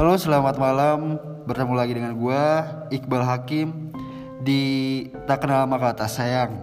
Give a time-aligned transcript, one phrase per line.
[0.00, 1.20] Halo, selamat malam.
[1.44, 3.92] Bertemu lagi dengan gua Iqbal Hakim
[4.40, 6.56] di Tak Kenal Maka Tak Sayang.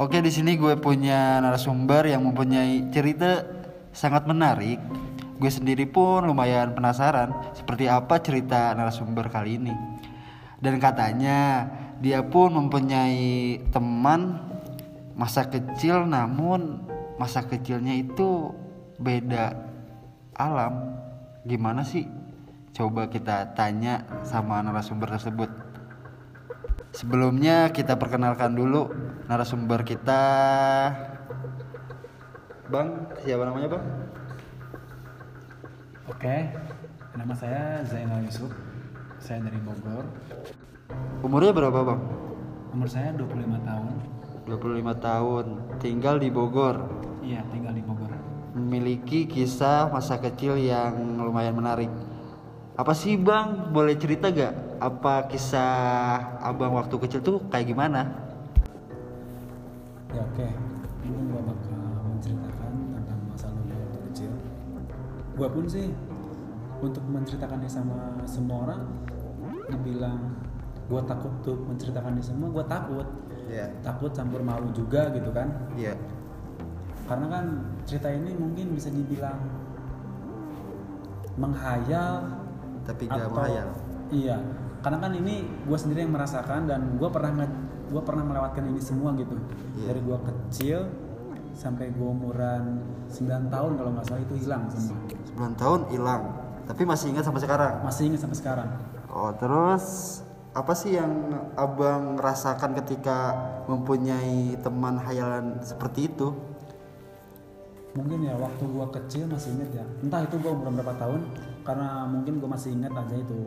[0.00, 3.44] Oke, di sini gue punya narasumber yang mempunyai cerita
[3.92, 4.80] sangat menarik.
[5.36, 9.76] Gue sendiri pun lumayan penasaran seperti apa cerita narasumber kali ini.
[10.56, 11.68] Dan katanya
[12.00, 14.40] dia pun mempunyai teman
[15.12, 16.80] masa kecil namun
[17.20, 18.56] masa kecilnya itu
[18.96, 19.52] beda
[20.32, 21.04] alam
[21.46, 22.10] gimana sih
[22.74, 25.48] coba kita tanya sama narasumber tersebut
[26.90, 28.90] sebelumnya kita perkenalkan dulu
[29.30, 30.20] narasumber kita
[32.66, 32.88] bang
[33.22, 33.84] siapa namanya bang
[36.06, 36.48] Oke,
[37.18, 38.46] nama saya Zainal Yusuf.
[39.18, 40.06] Saya dari Bogor.
[41.18, 42.00] umurnya berapa bang
[42.70, 43.94] Umur saya 25 tahun.
[44.46, 45.46] 25 tahun
[45.82, 46.78] tinggal di Bogor
[47.26, 48.05] Iya, tinggal di Bogor.
[48.56, 51.92] Memiliki kisah masa kecil yang lumayan menarik.
[52.76, 53.68] Apa sih bang?
[53.68, 54.80] Boleh cerita gak?
[54.80, 58.08] Apa kisah abang waktu kecil tuh kayak gimana?
[60.12, 60.48] Ya oke,
[61.04, 64.32] ini gua bakal menceritakan tentang masa lalu waktu kecil.
[65.36, 65.92] Gua pun sih
[66.80, 68.80] untuk menceritakannya sama semua orang
[69.68, 70.36] dibilang
[70.88, 73.04] gua takut tuh menceritakannya semua, gua takut.
[73.48, 73.68] Iya.
[73.84, 75.52] Takut campur malu juga gitu kan.
[75.76, 75.96] Iya.
[77.06, 77.44] Karena kan
[77.86, 79.38] cerita ini mungkin bisa dibilang
[81.36, 82.12] menghayal
[82.86, 83.68] Tapi gak atau- menghayal.
[84.06, 84.38] Iya,
[84.82, 85.34] karena kan ini
[85.66, 87.46] gue sendiri yang merasakan dan gue pernah
[87.86, 89.34] gue pernah melewatkan ini semua gitu.
[89.78, 89.90] Iya.
[89.90, 90.78] Dari gue kecil
[91.54, 94.98] sampai gue umuran 9 tahun kalau nggak salah itu hilang semua.
[95.34, 96.22] 9 tahun hilang.
[96.66, 97.74] Tapi masih ingat sampai sekarang.
[97.82, 98.68] Masih ingat sampai sekarang.
[99.10, 100.18] Oh terus
[100.52, 101.10] apa sih yang
[101.54, 103.34] abang rasakan ketika
[103.66, 106.34] mempunyai teman hayalan seperti itu?
[107.96, 109.84] Mungkin ya waktu gue kecil masih ingat ya.
[110.04, 111.20] Entah itu gue umur berapa tahun
[111.64, 113.40] karena mungkin gue masih ingat aja itu.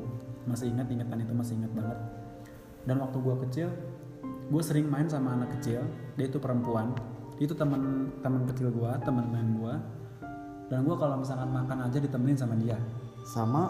[0.49, 1.97] Masih ingat ingatan itu masih ingat banget.
[2.89, 3.69] Dan waktu gue kecil
[4.49, 5.85] gue sering main sama anak kecil.
[6.17, 6.97] Dia itu perempuan.
[7.37, 9.73] Itu teman teman kecil gue, teman main gue.
[10.73, 12.81] Dan gue kalau misalkan makan aja ditemenin sama dia.
[13.29, 13.69] Sama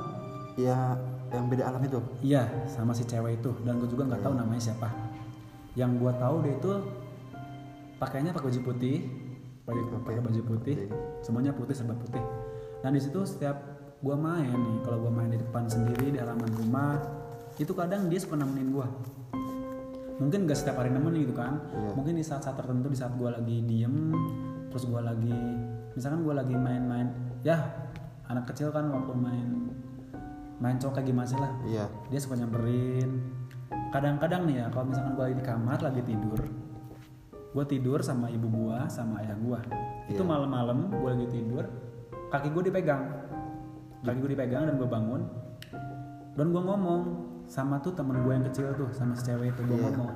[0.56, 0.95] ya
[1.35, 2.00] yang beda alam itu.
[2.23, 3.51] Iya, sama si cewek itu.
[3.68, 4.88] Dan gue juga nggak tahu namanya siapa.
[5.75, 6.72] Yang gue tahu dia itu
[8.00, 8.97] pakainya pakai baju putih,
[9.69, 10.78] pakai pakai baju putih,
[11.22, 12.22] semuanya putih serba putih.
[12.81, 13.57] Dan di situ setiap
[14.00, 16.97] gue main nih, kalau gue main di depan sendiri di halaman rumah,
[17.62, 18.88] itu kadang dia suka nemenin gue.
[20.19, 21.63] Mungkin gak setiap hari nemenin gitu kan.
[21.72, 21.91] Iya.
[21.96, 24.12] Mungkin di saat-saat tertentu di saat gue lagi diem,
[24.68, 25.31] terus gue lagi,
[25.96, 27.07] misalkan gue lagi main-main,
[27.44, 27.56] ya
[28.30, 29.74] anak kecil kan waktu main
[30.59, 31.86] main cowok kayak gimana sih lah Iya.
[32.12, 33.09] dia suka nyamperin
[33.90, 36.41] kadang-kadang nih ya kalau misalkan gue lagi di kamar lagi tidur
[37.49, 39.59] gue tidur sama ibu gue sama ayah gue
[40.07, 40.29] itu Iya.
[40.29, 41.65] malam-malam gue lagi tidur
[42.29, 43.03] kaki gue dipegang.
[44.05, 45.21] Kaki gue dipegang dan gue bangun.
[46.38, 47.01] Dan gue ngomong
[47.49, 49.85] sama tuh temen gue yang kecil tuh sama si cewek itu gue Iya.
[49.89, 50.11] ngomong.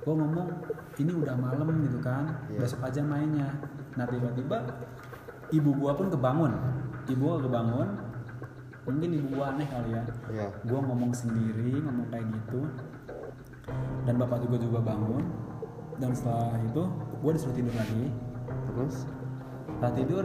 [0.00, 0.48] Gue ngomong
[0.96, 2.24] ini udah malam gitu kan.
[2.48, 2.64] Iya.
[2.64, 3.52] besok aja mainnya.
[3.94, 4.64] Nah tiba-tiba
[5.52, 6.52] ibu gue pun kebangun.
[7.04, 7.88] Ibu gue kebangun
[8.84, 10.02] mungkin ibu gue aneh kali ya.
[10.32, 10.46] Iya.
[10.64, 12.64] gue ngomong sendiri ngomong kayak gitu.
[14.08, 15.20] Dan bapak juga juga bangun
[15.98, 16.82] dan setelah itu
[17.22, 18.04] gue disuruh tidur lagi.
[18.44, 18.96] Terus?
[19.74, 20.24] setelah tidur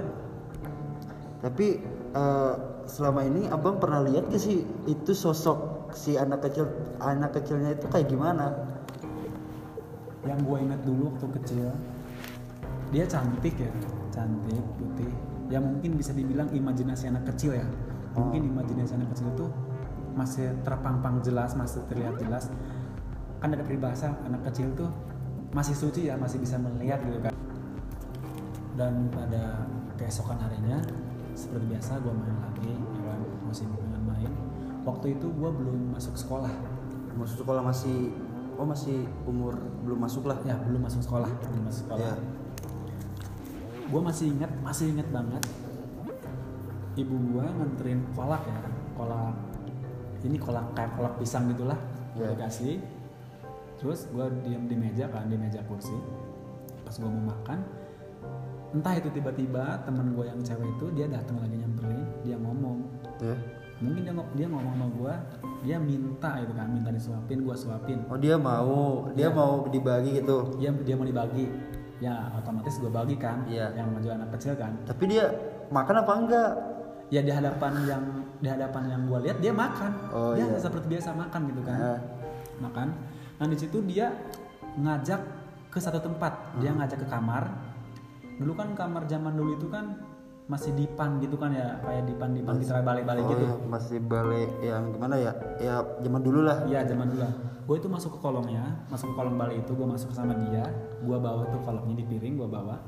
[1.39, 1.67] Tapi
[2.15, 2.53] eh,
[2.83, 6.67] selama ini abang pernah lihat gak sih itu sosok si anak kecil
[6.99, 8.55] anak kecilnya itu kayak gimana?
[10.27, 11.71] yang gue ingat dulu waktu kecil
[12.91, 13.71] dia cantik ya
[14.11, 15.11] cantik putih.
[15.49, 17.65] Ya mungkin bisa dibilang imajinasi anak kecil ya.
[18.13, 19.47] Mungkin imajinasi anak kecil itu
[20.13, 22.51] masih terpampang jelas masih terlihat jelas.
[23.39, 24.91] Kan ada peribahasa anak kecil tuh
[25.49, 27.33] masih suci ya masih bisa melihat gitu kan
[28.77, 29.65] dan pada
[29.97, 30.77] keesokan harinya
[31.33, 34.31] seperti biasa gue main lagi ya kan masih dengan main
[34.85, 36.51] waktu itu gue belum masuk sekolah
[37.09, 38.15] Maksud sekolah masih
[38.55, 39.51] oh masih umur
[39.83, 40.39] belum masuk lah.
[40.45, 42.15] ya belum masuk sekolah belum masuk sekolah Iya.
[43.89, 45.43] gue masih ingat masih ingat banget
[46.95, 48.59] ibu gue nganterin kolak ya
[48.93, 49.35] kolak
[50.21, 51.79] ini kolak kayak kolak pisang gitulah
[52.13, 52.35] Iya.
[52.35, 52.79] dikasih
[53.79, 55.95] terus gue diam di meja kan di meja kursi
[56.83, 57.59] pas gue mau makan
[58.69, 62.85] entah itu tiba-tiba temen gue yang cewek itu dia datang lagi nyamperin dia ngomong
[63.19, 63.35] Ya.
[63.79, 65.13] mungkin dia dia ngomong sama gue
[65.61, 69.35] dia minta itu kan minta disuapin gue suapin Oh dia mau, dia Iya.
[69.35, 70.55] mau dibagi gitu.
[70.55, 71.51] dia dia mau dibagi
[71.99, 73.75] ya otomatis gue bagi kan Iya.
[73.75, 75.27] yang maju anak kecil kan Tapi dia
[75.67, 76.51] makan apa enggak?
[77.09, 78.03] ya di hadapan yang
[78.37, 80.55] di hadapan yang gue lihat dia makan Oh, dia iya.
[80.55, 81.99] seperti biasa makan gitu kan Nah.
[82.61, 82.87] makan
[83.39, 84.11] nah di situ dia
[84.75, 85.21] ngajak
[85.71, 86.83] ke satu tempat dia Hmm.
[86.83, 87.43] ngajak ke kamar
[88.39, 89.99] dulu kan kamar zaman dulu itu kan
[90.49, 94.49] masih dipan gitu kan ya kayak dipan dipan di balik-balik oh gitu ya masih balik
[94.65, 95.31] yang gimana ya
[95.61, 97.25] ya zaman dulu lah Iya zaman dulu
[97.69, 100.65] Gue itu masuk ke kolongnya, masuk ke kolong balik itu gue masuk sama dia,
[101.05, 102.81] gue bawa tuh kolongnya di piring gue bawa.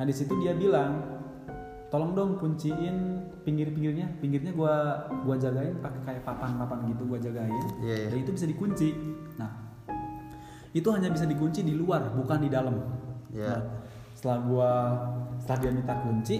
[0.00, 1.04] Nah di situ dia bilang,
[1.92, 2.96] tolong dong kunciin
[3.44, 4.74] pinggir-pinggirnya, pinggirnya gue
[5.20, 7.52] gua jagain pakai kayak papan-papan gitu gue jagain.
[7.84, 8.08] Iya, iya.
[8.08, 8.88] Dan itu bisa dikunci.
[9.36, 9.65] Nah
[10.76, 12.76] itu hanya bisa dikunci di luar, bukan di dalam.
[13.32, 13.48] Iya.
[13.48, 13.60] Nah,
[14.12, 14.70] setelah gua
[15.40, 16.36] setelah dia minta kunci,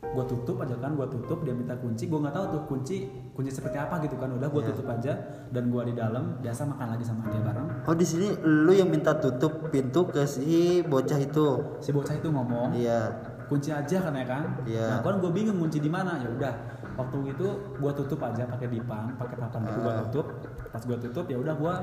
[0.00, 2.96] gue tutup aja kan, gue tutup dia minta kunci, gue nggak tahu tuh kunci
[3.30, 4.68] kunci seperti apa gitu kan, udah gue Iya.
[4.74, 5.12] tutup aja
[5.50, 7.66] dan gue di dalam biasa makan lagi sama dia bareng.
[7.86, 11.46] oh di sini lu yang minta tutup pintu ke si bocah itu
[11.78, 13.06] Si bocah itu ngomong iya
[13.46, 14.86] kunci aja kan ya kan, Iya.
[14.88, 16.52] nah kan gue bingung kunci di mana ya udah
[17.00, 19.98] waktu itu gue tutup aja pakai dipan, pakai papan gitu gue Ah.
[20.04, 20.26] tutup,
[20.68, 21.74] pas gue tutup ya udah gue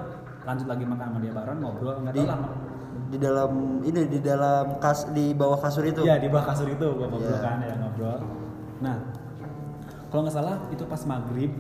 [0.44, 2.48] lanjut lagi makan sama dia bareng ngobrol nggak tahu Di- lama.
[3.08, 6.86] di dalam ini di dalam kas di bawah kasur itu Iya di bawah kasur itu
[6.88, 7.40] gue ngobrol Iya.
[7.40, 8.20] kan ya ngobrol.
[8.80, 8.98] Nah
[10.08, 11.52] kalau nggak salah itu pas maghrib,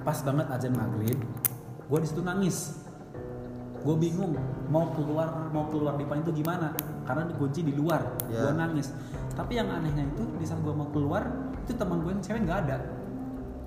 [0.00, 1.18] pas banget azan maghrib,
[1.86, 2.80] gue di situ nangis.
[3.80, 4.36] Gue bingung
[4.68, 6.76] mau keluar mau keluar di depan itu gimana
[7.10, 8.00] karena dikunci di luar.
[8.30, 8.46] Iya.
[8.46, 8.94] Gue nangis.
[9.34, 11.26] Tapi yang anehnya itu di saat gue mau keluar
[11.60, 12.76] itu teman gue yang cewek nggak ada,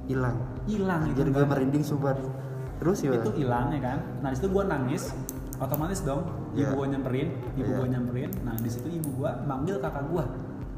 [0.07, 1.23] hilang hilang itu.
[1.23, 2.15] jadi gue merinding sumpah
[2.79, 3.99] terus ya itu hilang ya kan.
[4.19, 5.11] Nah di situ gue nangis,
[5.57, 6.23] otomatis dong
[6.53, 6.75] ibu Iya.
[6.75, 7.77] gue nyamperin, ibu Iya.
[7.79, 8.29] gue nyamperin.
[8.43, 10.23] Nah di situ ibu gue manggil kakak gue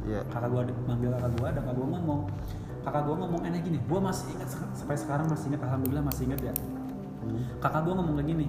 [0.06, 2.20] iya kakak gua manggil kakak gua dan kakak gua ngomong
[2.86, 6.42] kakak gua ngomong enak gini gua masih ingat sampai sekarang masih ingat alhamdulillah masih ingat
[6.46, 6.54] ya
[7.26, 7.42] Hmm.
[7.58, 8.46] kakak gua ngomong kayak gini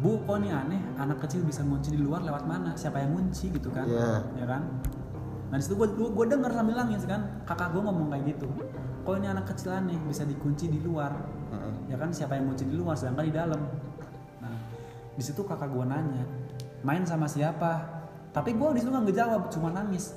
[0.00, 0.80] bu kok ini aneh?
[0.96, 2.72] Anak kecil bisa ngunci di luar lewat mana?
[2.72, 3.84] Siapa yang ngunci gitu kan?
[3.84, 4.24] Iya.
[4.40, 4.62] ya kan?
[5.52, 7.20] Nah di situ gua gua, gua denger sambil nangis kan.
[7.44, 8.48] Kakak gua ngomong kayak gitu.
[9.04, 10.00] Kok ini anak kecil aneh?
[10.08, 11.12] Bisa dikunci di luar.
[11.52, 11.72] Heeh.
[11.92, 12.08] ya kan?
[12.10, 13.60] Siapa yang ngunci di luar sedangkan di dalam.
[14.40, 14.56] Nah
[15.14, 16.24] di situ kakak gua nanya
[16.80, 18.00] main sama siapa?
[18.32, 20.16] Tapi gua di situ nggak ngejawab cuma nangis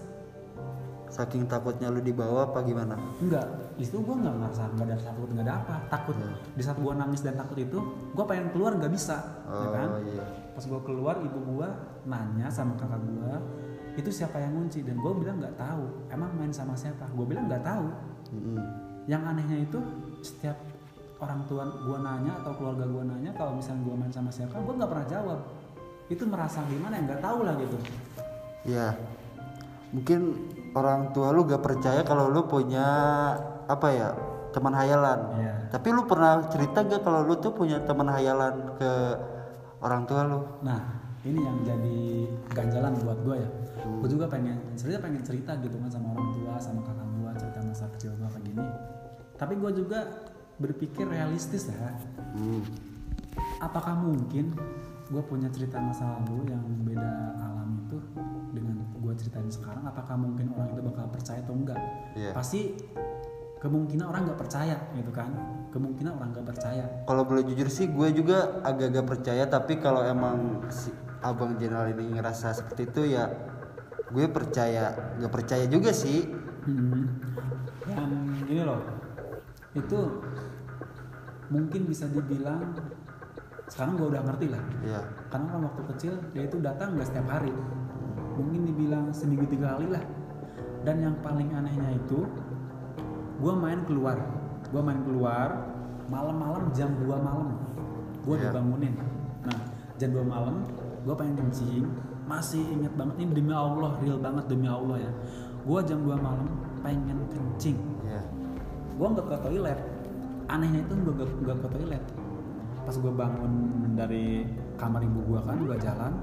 [1.13, 2.97] saking takutnya lu dibawa apa gimana?
[3.21, 3.45] Enggak,
[3.77, 5.75] di situ gue nggak ngerasa nggak ada takut nggak ada apa.
[5.87, 6.33] Takut Hmm.
[6.57, 7.77] di saat gue nangis dan takut itu
[8.09, 9.87] gue pengen keluar nggak bisa ya oh kan?
[10.01, 10.25] iya.
[10.57, 11.67] Pas gue keluar ibu gue
[12.03, 13.33] nanya sama kakak gue
[13.93, 14.81] itu siapa yang ngunci?
[14.81, 15.85] Dan gue bilang nggak tahu.
[16.09, 17.05] Emang main sama siapa?
[17.13, 17.85] Gue bilang nggak tahu.
[18.33, 18.57] Mm-mm.
[19.05, 19.77] yang anehnya itu
[20.23, 20.55] setiap
[21.19, 24.73] orang tua gue nanya atau keluarga gue nanya kalau misalnya gue main sama siapa gue
[24.73, 25.39] nggak pernah jawab.
[26.09, 27.01] Itu merasa gimana ya?
[27.05, 27.77] Nggak tahu lah gitu.
[28.65, 28.87] Ya
[29.93, 30.19] mungkin
[30.73, 32.85] orang tua lu gak percaya kalau lu punya
[33.63, 34.09] apa ya
[34.49, 35.53] teman hayalan Iya.
[35.69, 38.91] tapi lu pernah cerita gak kalau lu tuh punya teman hayalan ke
[39.79, 40.81] orang tua lu Nah,
[41.23, 41.97] ini yang jadi
[42.51, 43.49] ganjalan buat gue ya.
[43.99, 47.59] Gue juga pengen cerita pengen cerita gitu kan sama orang tua, sama kakak gue cerita
[47.63, 48.65] masa kecil gue kayak gini.
[49.35, 49.99] Tapi gue juga
[50.55, 51.95] berpikir realistis ya.
[52.35, 52.63] Hmm.
[53.59, 54.51] Apakah mungkin
[55.07, 57.97] gue punya cerita masa lalu yang beda alam itu
[59.13, 59.85] gue ceritain sekarang?
[59.85, 61.77] Apakah mungkin orang itu bakal percaya atau enggak?
[62.17, 62.33] Iya.
[62.33, 62.73] Pasti
[63.61, 65.29] kemungkinan orang nggak percaya gitu kan.
[65.69, 66.85] Kemungkinan orang nggak percaya.
[67.05, 70.89] kalau boleh jujur sih gue juga agak-agak percaya tapi kalau emang si
[71.21, 73.31] abang jenderal ini ngerasa seperti itu ya
[74.13, 77.11] gue percaya gak percaya juga sih Hmm.
[77.83, 78.79] Dan gini loh,
[79.75, 79.99] itu
[81.51, 82.71] mungkin bisa dibilang
[83.67, 84.63] sekarang gue udah ngerti lah.
[84.79, 87.51] ya Karena kan waktu kecil dia itu datang nggak setiap hari,
[88.37, 90.03] mungkin dibilang seminggu tiga kali lah.
[90.83, 92.27] Dan yang paling anehnya itu,
[93.39, 94.19] gue main keluar,
[94.67, 95.73] gue main keluar
[96.11, 97.55] malam-malam jam 2 malam,
[98.27, 98.51] gue Iya.
[98.51, 98.93] dibangunin.
[99.47, 99.59] Nah
[99.95, 100.67] jam 2 malam,
[101.07, 101.87] gue pengen kencing,
[102.27, 105.11] masih inget banget ini demi Allah, real banget demi Allah ya.
[105.63, 106.47] Gue jam 2 malam
[106.83, 108.19] pengen kencing, ya
[108.93, 109.79] gue nggak ke toilet.
[110.51, 112.03] Anehnya itu gue nggak ke toilet.
[112.83, 113.53] Pas gue bangun
[113.95, 114.43] dari
[114.75, 116.13] kamar ibu gue kan, gue jalan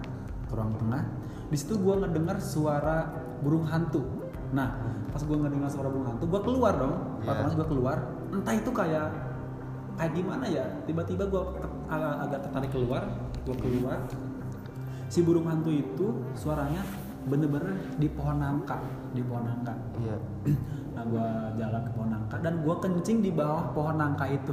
[0.45, 1.03] ke ruang tengah.
[1.51, 3.11] Di situ gue ngedengar suara
[3.43, 4.07] burung hantu.
[4.55, 4.71] Nah,
[5.11, 6.95] pas gue ngedengar suara burung hantu, gue keluar dong.
[7.27, 7.99] Otomatis gue keluar.
[8.31, 9.07] Entah itu kayak
[9.99, 10.65] kayak gimana ya.
[10.87, 11.43] Tiba-tiba gue
[11.91, 13.03] agak, agak tertarik keluar.
[13.43, 13.99] Gue keluar.
[15.11, 16.07] Si burung hantu itu
[16.39, 16.87] suaranya
[17.27, 18.81] bener-bener di pohon nangka,
[19.13, 19.75] di pohon nangka.
[20.01, 20.17] iya
[20.97, 21.27] Nah gue
[21.61, 24.53] jalan ke pohon nangka dan gue kencing di bawah pohon nangka itu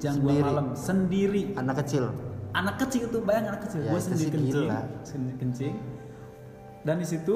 [0.00, 1.52] jam dua malam sendiri.
[1.58, 2.08] anak kecil
[2.56, 3.84] Anak kecil tuh bayang anak kecil.
[3.84, 4.80] Ya, gue sendiri kencing, gila.
[5.04, 5.74] sendiri kencing.
[6.82, 7.34] Dan di situ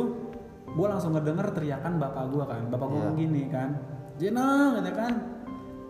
[0.65, 2.63] gue langsung ngedenger teriakan bapak gue kan.
[2.69, 3.03] Bapak gue Iya.
[3.05, 3.69] ngomong gini kan,
[4.17, 5.13] Jena, gitu kan.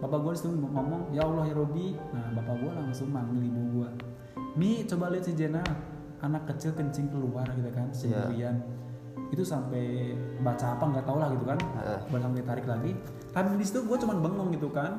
[0.03, 1.95] Bapak gue di situ ngomong, ya Allah ya Robi.
[2.11, 3.89] Nah bapak gue langsung manggil ibu gue.
[4.53, 5.63] Mi coba lihat si Jena,
[6.19, 7.97] anak kecil kencing keluar gitu kan Iya.
[7.97, 8.57] sendirian.
[9.31, 11.57] Itu sampai baca apa nggak tahu lah gitu kan.
[11.57, 11.99] Heeh.
[12.11, 12.93] Baru sampai tarik lagi.
[13.33, 14.93] Tapi di situ gue cuman bengong gitu kan.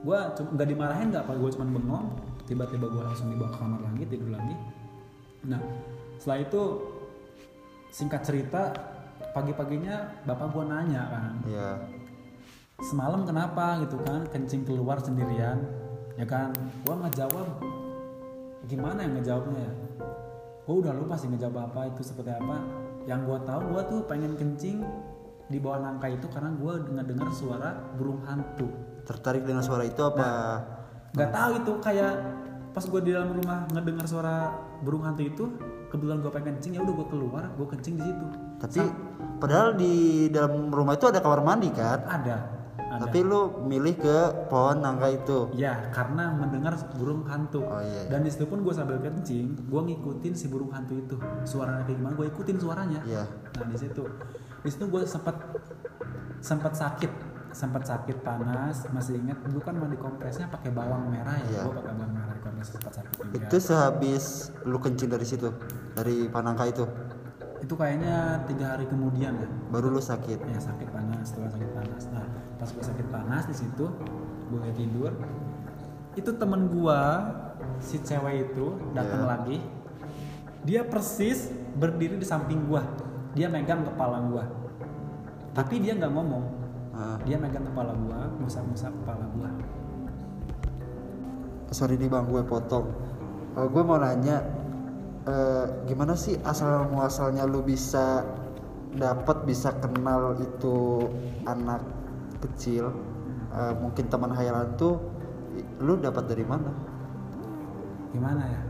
[0.00, 2.06] Gue cuma nggak dimarahin nggak apa, gue cuman bengong.
[2.46, 4.54] Tiba-tiba gue langsung dibawa ke kamar lagi tidur lagi.
[5.44, 5.60] Nah
[6.16, 6.62] setelah itu
[7.96, 8.76] singkat cerita
[9.32, 11.32] pagi-paginya bapak gua nanya kan.
[11.48, 11.70] Iya.
[12.76, 15.64] semalam kenapa gitu kan kencing keluar sendirian
[16.20, 16.52] ya kan?
[16.84, 17.48] Gua nggak jawab
[18.68, 19.72] gimana yang ngejawabnya ya?
[20.68, 22.60] Gua udah lupa sih ngejawab apa itu seperti apa.
[23.08, 24.84] Yang gua tahu gua tuh pengen kencing
[25.48, 28.68] di bawah nangka itu karena gua dengar dengar suara burung hantu.
[29.08, 30.28] Tertarik dengan suara itu apa?
[31.16, 32.14] nggak tahu itu kayak
[32.76, 34.52] pas gua di dalam rumah ngedengar suara
[34.84, 35.44] burung hantu itu
[35.88, 38.26] kebetulan gua pengen kencing ya udah gua keluar gua kencing di situ
[38.60, 38.80] Tapi
[39.40, 42.04] padahal di dalam rumah itu ada kamar mandi kan?
[42.04, 42.52] ada
[42.96, 44.18] ada Tapi lu milih ke
[44.48, 45.38] pohon nangka itu.
[45.52, 47.60] Ya, karena mendengar burung hantu.
[47.60, 48.08] Oh, iya, iya.
[48.08, 51.16] Dan di situ pun gue sambil kencing, gue ngikutin si burung hantu itu.
[51.44, 53.00] Suaranya kayak gimana, gue ikutin suaranya.
[53.04, 53.28] Iya.
[53.58, 54.00] Nah di situ,
[54.64, 55.36] di situ gue sempat
[56.40, 57.10] sempat sakit,
[57.56, 58.84] sempat sakit panas.
[58.92, 61.64] Masih ingat dulu kan mandi kompresnya pakai bawang merah ya.
[61.64, 63.32] Gue pakai bawang merah kompres sempat sakit juga.
[63.40, 64.24] Itu sehabis
[64.62, 65.48] lu kencing dari situ,
[65.96, 66.84] dari panangka itu,
[67.56, 69.48] Itu kayaknya tiga hari kemudian ya.
[69.72, 70.38] baru lu sakit.
[70.44, 72.02] Ya sakit panas, setelah sakit panas.
[72.12, 73.86] Nah pas gue sakit panas di situ,
[74.52, 75.12] gue tidur.
[76.12, 77.00] Itu temen gue,
[77.80, 79.28] si cewek itu datang Iya.
[79.32, 79.58] lagi.
[80.62, 82.82] Dia persis berdiri di samping gue.
[83.32, 84.44] Dia megang kepala gue.
[85.52, 86.44] Tapi dia nggak ngomong.
[86.96, 89.50] Ah, Dia megang kepala gue, ngusap-ngusap kepala gue.
[91.76, 92.88] sorry nih bang, gue potong.
[93.58, 94.40] Eh, gue mau nanya,
[95.28, 98.24] eh, gimana sih asal muasalnya lu bisa
[98.96, 101.04] dapat bisa kenal itu
[101.44, 101.84] anak
[102.40, 102.94] kecil,
[103.56, 105.00] Eh, mungkin teman hayalan tuh,
[105.80, 106.68] lu dapat dari mana?
[108.12, 108.60] Gimana ya?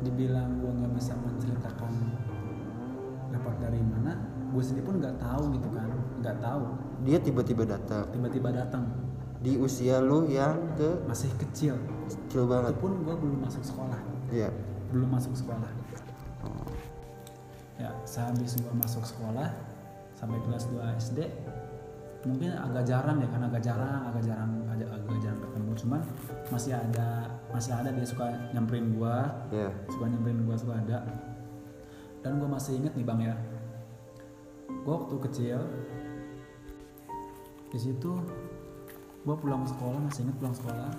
[0.00, 1.92] Dibilang gue nggak bisa menceritakan
[3.28, 4.16] dapat dari mana,
[4.48, 5.92] gue sendiri pun nggak tahu gitu kan,
[6.24, 6.62] nggak tahu.
[7.04, 8.88] Dia tiba-tiba datang Tiba-tiba datang,
[9.38, 11.76] di usia lu yang ke masih kecil.
[12.08, 12.74] kecil itu banget.
[12.80, 14.00] pun gue belum masuk sekolah
[14.32, 14.48] Iya.
[14.88, 15.68] belum masuk sekolah
[17.74, 19.50] ya sehabis gue masuk sekolah
[20.14, 21.18] sampai kelas 2 SD
[22.24, 26.00] mungkin agak jarang ya karena agak jarang agak jarang agak, agak jarang ketemu cuman
[26.48, 27.08] masih ada
[27.50, 29.16] masih ada dia suka nyamperin gue
[29.50, 29.68] Iya.
[29.90, 30.98] suka nyamperin gue suka ada
[32.22, 33.34] dan gue masih inget nih bang ya
[34.70, 35.58] gue waktu kecil
[37.74, 38.12] di situ
[39.26, 40.90] gue pulang sekolah masih inget pulang sekolah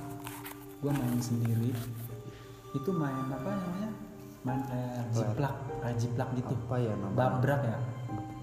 [0.83, 1.71] gue main sendiri.
[2.75, 3.89] Itu main apa namanya?
[4.43, 6.53] Main kayak jiplak kayak jiplak gitu.
[6.67, 7.15] Apa ya namanya?
[7.15, 7.77] babrak ya?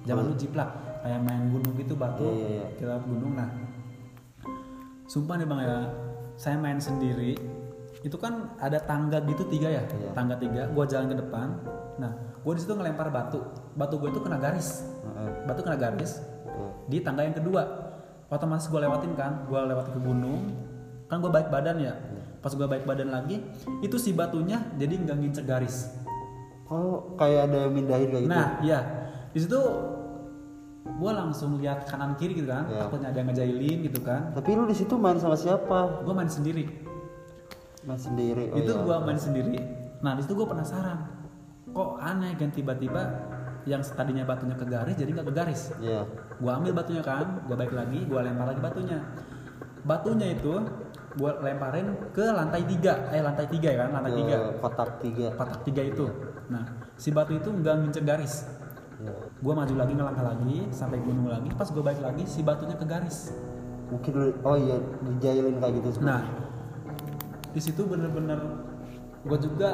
[0.08, 0.70] Zaman dulu jiplak
[1.04, 2.66] kayak main gunung gitu batu Iya, iya, iya.
[2.80, 3.32] kita gunung.
[3.36, 3.48] Nah
[5.04, 5.78] sumpah nih bang ya.
[6.40, 7.36] Saya main sendiri
[8.02, 9.84] itu kan ada tangga gitu tiga ya?
[9.92, 10.10] Iya.
[10.16, 11.48] tangga tiga gua jalan ke depan.
[12.00, 13.44] Nah gua di situ ngelempar batu.
[13.76, 14.88] Batu gue itu kena garis.
[15.44, 16.16] Batu kena garis
[16.48, 16.68] Iya.
[16.88, 17.91] di tangga yang kedua
[18.32, 20.48] otomatis gue lewatin kan gue lewat ke gunung
[21.04, 21.92] kan gue baik badan ya
[22.40, 23.44] pas gue baik badan lagi
[23.78, 25.92] itu si batunya jadi nggak ngincer garis
[26.64, 28.32] Oh, kayak ada yang mindahin kayak gitu.
[28.32, 28.80] nah iya
[29.28, 29.60] di situ
[30.82, 32.80] gue langsung lihat kanan kiri gitu kan Iya.
[32.80, 36.00] takutnya ada yang ngejailin gitu kan Tapi lu di situ main sama siapa?
[36.00, 36.64] gue main sendiri
[37.82, 38.48] Main sendiri.
[38.48, 38.80] Oh, itu iya.
[38.80, 39.52] gue main sendiri
[40.00, 40.98] nah di situ gue penasaran
[41.68, 43.02] kok aneh kan tiba-tiba
[43.64, 46.02] yang tadinya batunya ke garis jadi nggak ke garis Iya.
[46.36, 48.98] gue ambil batunya kan gue balik lagi gue lempar lagi batunya
[49.82, 50.54] batunya itu
[51.12, 55.26] gue lemparin ke lantai tiga eh lantai tiga ya kan lantai tiga kotak tiga.
[55.36, 56.06] kotak tiga itu
[56.48, 56.64] nah
[56.96, 58.34] si batu itu nggak ngincer garis
[59.02, 59.18] Iya.
[59.18, 62.86] gue maju lagi ngelangkah lagi sampai gunung lagi pas gue balik lagi si batunya ke
[62.86, 63.34] garis
[63.90, 65.88] Mungkin oh iya dijailin kayak gitu.
[65.98, 66.06] semua.
[66.08, 66.22] nah
[67.50, 68.38] di situ bener-bener
[69.22, 69.70] gue juga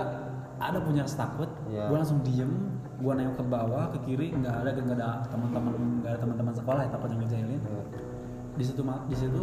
[0.58, 1.86] ada punya takut Iya.
[1.86, 2.50] gue langsung diem
[2.98, 6.80] gue nengok ke bawah ke kiri nggak ada nggak ada teman-teman nggak ada teman-teman sekolah
[6.82, 7.60] ya takut yang ngejailin.
[7.62, 7.82] Iya.
[8.58, 9.42] di situ di situ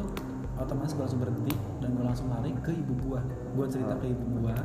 [0.59, 3.23] otomatis gue langsung berhenti dan gue langsung lari ke ibu gua.
[3.55, 4.55] Gue cerita ke ibu gua.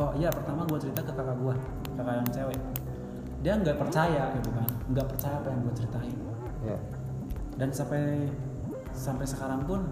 [0.00, 1.52] Oh iya pertama gue cerita ke kakak gua
[1.92, 2.60] kakak yang cewek.
[3.44, 4.68] Dia nggak percaya gitu kan.
[4.88, 6.16] Nggak percaya apa yang gue ceritain.
[6.62, 6.78] Iya.
[7.60, 8.32] dan sampai
[8.96, 9.84] sampai sekarang pun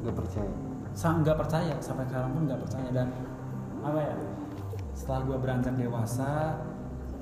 [0.00, 0.48] Gak percaya.
[0.96, 1.74] sa- nggak percaya.
[1.80, 2.88] Sampai sekarang pun nggak percaya.
[2.88, 3.08] Dan
[3.84, 4.14] apa ya
[4.96, 6.56] setelah gue beranjak dewasa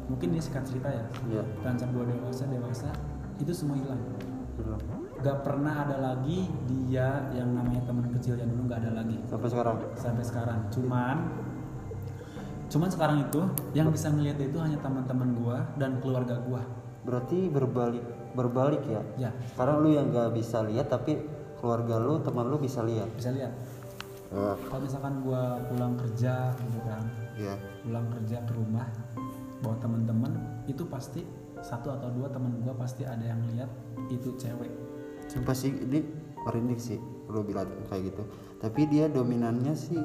[0.06, 1.42] mungkin dia singkat cerita ya Iya.
[1.60, 2.88] beranjak gue dewasa dewasa
[3.36, 4.00] itu semua hilang
[5.18, 9.48] gak pernah ada lagi dia yang namanya teman kecil yang dulu gak ada lagi Sampai
[9.48, 9.76] sekarang.
[9.94, 11.16] sampai sekarang cuman
[12.66, 13.40] cuman sekarang itu
[13.72, 16.62] yang bisa ngeliat itu hanya teman-teman gua dan keluarga gua
[17.02, 19.02] Berarti berbalik berbalik ya.
[19.18, 21.18] ya Sekarang lu yang gak bisa lihat tapi
[21.58, 23.06] keluarga lu, teman lu bisa lihat.
[23.12, 23.50] bisa lihat
[24.64, 27.02] kalau misalkan gua pulang kerja gitu kan
[27.36, 27.54] Iya.
[27.82, 28.88] pulang kerja ke rumah
[29.62, 30.32] bawa teman-teman
[30.66, 31.22] itu pasti
[31.62, 33.70] satu atau dua teman gua pasti ada yang lihat
[34.10, 34.68] itu cewek.
[35.30, 36.02] Sumpah sih ini
[36.42, 36.98] merinding sih
[37.30, 38.22] lu bilang kayak gitu.
[38.58, 40.02] Tapi dia dominannya sih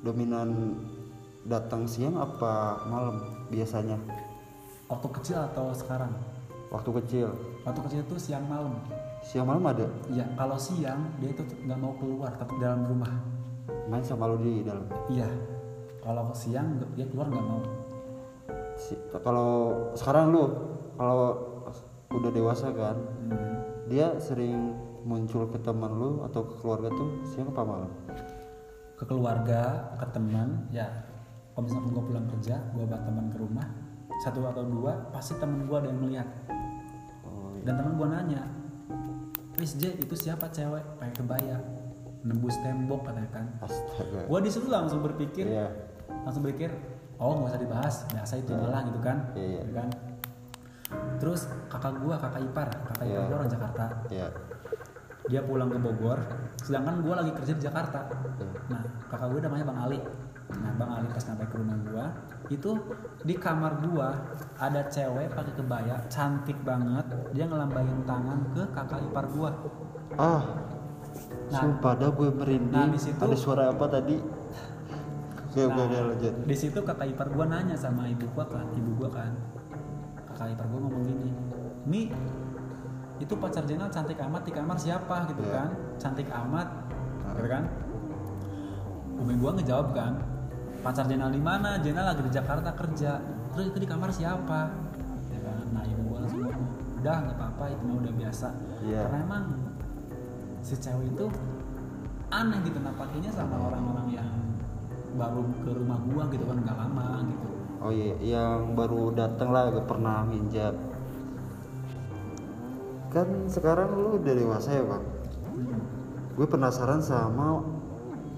[0.00, 0.80] dominan
[1.46, 3.22] datang siang apa malam
[3.52, 4.00] biasanya?
[4.86, 6.14] waktu kecil atau sekarang?
[6.70, 7.28] Waktu kecil.
[7.66, 8.78] Waktu kecil tuh siang malam.
[9.22, 9.86] Siang malam ada?
[10.10, 13.10] Iya kalau siang dia tuh nggak mau keluar tetap dalam rumah.
[13.90, 14.86] Main sama lu di dalam?
[15.10, 15.26] Iya
[16.02, 17.62] kalau siang dia keluar nggak mau
[18.86, 20.44] Si- kalau sekarang lu
[20.94, 21.30] kalau
[22.14, 22.94] udah dewasa kan
[23.26, 23.58] Hmm.
[23.90, 27.90] dia sering muncul ke teman lu atau ke keluarga tuh siang apa malam?
[28.94, 30.86] Ke keluarga ke teman ya.
[31.52, 33.66] Kalau misalnya gue pulang kerja gue bawa teman ke rumah.
[34.22, 36.28] Satu atau dua pasti temen gue ada yang melihat
[37.26, 37.68] oh, iya.
[37.68, 38.42] dan teman gue nanya
[39.56, 40.84] Wis J itu siapa cewek?
[41.00, 41.56] Pakai kebaya.
[42.24, 43.46] Nembus tembok katanya kan.
[43.64, 44.28] Astaga.
[44.28, 45.48] Gue di situ langsung berpikir.
[45.48, 45.72] Iya.
[46.28, 46.68] Langsung berpikir
[47.18, 47.94] oh nggak usah dibahas.
[48.08, 49.16] Biasa itu malah gitu kan?
[49.32, 49.60] Iya.
[49.62, 49.88] Gitu kan?
[51.18, 52.68] Terus kakak gue kakak ipar.
[52.68, 53.20] Kakak ipar Iya.
[53.24, 53.84] gue orang Jakarta.
[54.08, 54.28] Iya.
[55.26, 56.18] Dia pulang ke Bogor.
[56.56, 58.00] Sedangkan gue lagi kerja di Jakarta.
[58.36, 58.48] Iya.
[58.68, 59.98] nah kakak gue namanya Bang Ali.
[60.46, 62.06] Nah Bang Ali pas sampai ke rumah gue
[62.48, 62.70] itu
[63.20, 64.08] di kamar gue
[64.56, 67.02] ada cewek pakai kebaya cantik banget.
[67.32, 69.50] Dia ngelambain tangan ke kakak ipar gue
[70.16, 70.42] ah
[71.46, 71.62] Nah.
[71.62, 72.74] sumpah dah gue merinding.
[72.76, 74.20] Nah, di situ- ada suara apa tadi
[75.56, 76.34] oke oke Nah, udah lanjut.
[76.44, 79.32] di situ kakak ipar gue nanya sama ibu gue kan ibu gue kan.
[80.28, 81.30] Kakak ipar gue ngomong gini
[81.82, 82.12] mi
[83.16, 85.24] itu pacar Jenal cantik amat di kamar siapa?
[85.26, 85.52] Gitu Iya.
[85.56, 85.68] kan.
[85.96, 86.68] Cantik amat.
[87.24, 87.32] Ah.
[87.32, 87.64] gitu kan.
[89.16, 90.12] Umi gue ngejawab kan
[90.78, 91.80] pacar Jenal di mana?
[91.80, 93.16] Jenal lagi di Jakarta kerja.
[93.50, 94.68] Terus itu di kamar siapa?
[95.26, 95.64] Ya kan.
[95.72, 96.64] Nah ibu gue langsung ngomong
[96.96, 98.48] udah nggak apa-apa itu mah udah biasa.
[98.82, 99.00] Iya.
[99.02, 99.44] karena emang
[100.60, 101.26] si cewek itu
[102.28, 104.28] aneh gitu nampaknya sama orang-orang yang
[105.16, 107.48] baru ke rumah gua gitu kan nggak lama gitu.
[107.80, 110.74] Oh iya yang baru datang lah gak pernah nginjak.
[113.12, 115.04] Kan sekarang lu udah dewasa ya bang
[115.56, 115.80] Hmm.
[116.36, 117.64] gue penasaran sama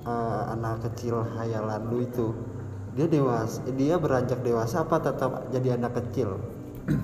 [0.06, 2.30] eh, anak kecil hayalan lu itu.
[2.94, 6.38] Dia dewasa dia beranjak dewasa apa tetap jadi anak kecil?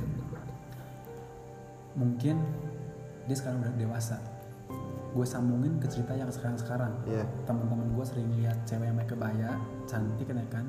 [2.01, 2.37] Mungkin
[3.27, 4.19] dia sekarang udah dewasa
[5.15, 7.23] gue sambungin ke cerita yang sekarang-sekarang Iya.
[7.47, 9.51] teman-teman gue sering lihat cewek yang pakai kebaya
[9.87, 10.67] cantik kan ya kan?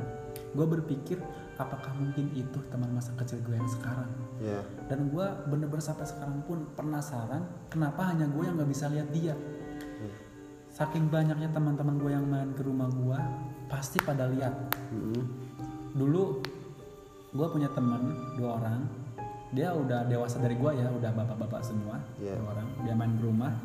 [0.54, 1.18] Gue berpikir
[1.58, 4.12] apakah mungkin itu teman masa kecil gue yang sekarang?
[4.38, 9.10] Ya dan gue bener-bener sampai sekarang pun penasaran kenapa hanya gue yang nggak bisa lihat
[9.10, 9.34] dia?
[10.70, 13.20] Saking banyaknya teman-teman gue yang main ke rumah gue
[13.66, 14.52] pasti pada lihat.
[14.92, 15.24] Mm-mm.
[15.96, 16.44] dulu
[17.32, 18.84] gue punya teman dua orang.
[19.56, 22.36] Dia udah dewasa dari gue ya udah bapak-bapak semua Iya.
[22.36, 22.68] dua orang.
[22.84, 23.56] Dia main ke rumah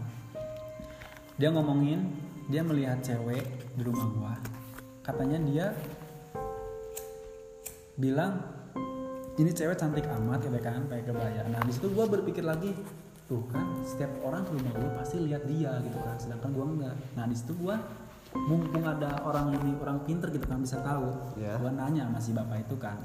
[1.41, 2.13] dia ngomongin
[2.53, 4.35] dia melihat cewek di rumah gue
[5.01, 5.67] katanya dia
[7.97, 8.45] bilang
[9.41, 10.85] ini cewek cantik amat ya kan?
[10.85, 11.41] Pakai kebaya.
[11.49, 12.77] Nah di situ gue berpikir lagi
[13.25, 16.17] tuh kan setiap orang ke rumah gue pasti lihat dia gitu kan?
[16.21, 16.97] Sedangkan gue enggak.
[17.17, 17.77] Nah di situ gue
[18.37, 21.09] mumpung ada orang ini orang pinter gitu kan bisa tahu.
[21.41, 21.57] Iya.
[21.57, 23.01] gue nanya sama si bapak itu kan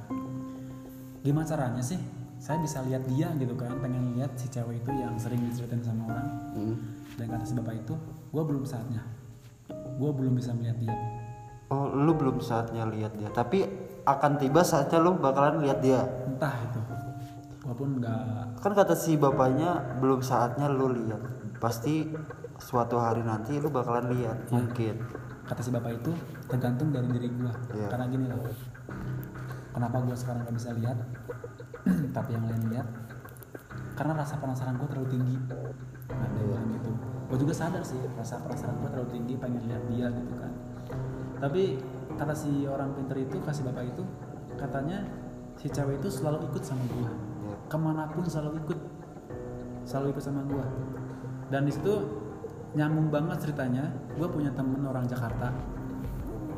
[1.25, 1.97] gimana caranya sih
[2.37, 6.11] saya bisa lihat dia gitu kan pengen lihat si cewek itu yang sering diceritain sama
[6.11, 6.27] orang.
[6.55, 6.75] Mm.
[7.15, 7.95] dan kata si bapak itu
[8.31, 9.01] gue belum saatnya.
[9.95, 10.95] Gue belum bisa melihat dia.
[11.71, 13.31] Oh lu belum saatnya lihat dia.
[13.31, 13.63] Tapi
[14.03, 16.03] akan tiba saatnya lu bakalan lihat dia.
[16.27, 16.81] Entah itu.
[17.65, 21.21] Walaupun nggak kan kata si bapaknya belum saatnya lu lihat.
[21.57, 22.03] Pasti
[22.59, 24.99] suatu hari nanti lu bakalan lihat mungkin.
[25.47, 26.11] Kata si bapak itu
[26.45, 27.87] tergantung dari diri gue Iya.
[27.89, 28.45] karena gini loh
[29.73, 30.97] kenapa gue sekarang gak bisa lihat
[32.15, 32.87] tapi yang lain lihat
[33.95, 35.37] karena rasa penasaran gue terlalu tinggi.
[36.11, 36.91] Nah dia bilang gitu
[37.25, 40.51] gue juga sadar sih rasa penasaran gue terlalu tinggi pengen lihat dia gitu kan.
[41.41, 41.81] Tapi
[42.15, 44.03] kata si orang pinter itu kasih bapak itu
[44.55, 45.03] katanya
[45.59, 47.11] si cewek itu selalu ikut sama gue
[47.65, 48.79] ke mana pun selalu ikut
[49.83, 50.65] selalu ikut sama gue
[51.49, 51.93] dan di situ
[52.75, 53.87] nyambung banget ceritanya
[54.19, 55.49] gue punya temen orang Jakarta.